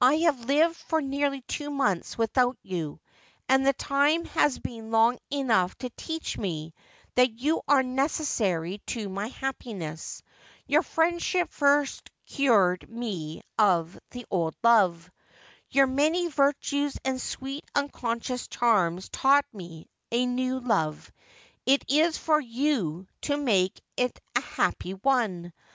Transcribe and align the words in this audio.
I 0.00 0.14
have 0.20 0.46
lived 0.46 0.74
for 0.76 1.02
nearly 1.02 1.42
two 1.42 1.68
months 1.68 2.16
without 2.16 2.56
you, 2.62 2.98
and 3.46 3.66
the 3.66 3.74
time 3.74 4.24
has 4.24 4.58
been 4.58 4.90
long 4.90 5.18
enough 5.30 5.76
to 5.80 5.90
teach 5.98 6.38
me 6.38 6.72
that 7.14 7.32
you 7.40 7.60
are 7.68 7.82
necessary 7.82 8.78
to 8.86 9.10
my 9.10 9.28
happi 9.28 9.76
ness. 9.76 10.22
Your 10.66 10.82
friendship 10.82 11.50
first 11.50 12.08
cured 12.24 12.88
me 12.88 13.42
of 13.58 14.00
the 14.12 14.24
old 14.30 14.54
love. 14.64 15.10
Your 15.68 15.86
many 15.86 16.28
virtues 16.28 16.96
and 17.04 17.20
sweet, 17.20 17.66
unconscious 17.74 18.48
charms 18.48 19.10
taught 19.10 19.44
me 19.52 19.90
a 20.10 20.24
new 20.24 20.58
love. 20.58 21.12
It 21.66 21.84
is 21.90 22.16
for 22.16 22.40
you 22.40 23.06
to 23.20 23.36
make 23.36 23.82
it 23.98 24.18
a 24.36 24.40
happy 24.40 24.94
one. 24.94 25.52